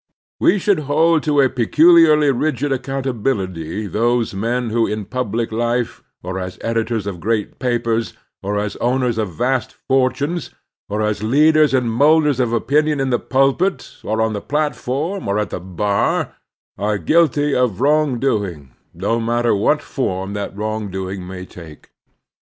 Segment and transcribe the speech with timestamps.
[0.39, 6.39] We should hold to a peculiarly rigid accountability those men who in public life, or
[6.39, 10.49] as editors of great papers, or as owners of vast fortunes,
[10.89, 15.37] or as leaders and molders of opinion in the pulpit, or on the platform, or
[15.37, 16.33] at the bar,
[16.79, 21.91] are guilty of wrong doing, no matter what form that wrong doing may take.